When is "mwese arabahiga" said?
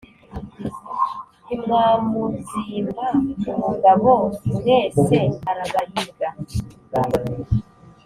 4.55-6.29